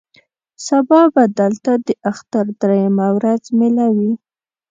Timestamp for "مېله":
3.57-3.87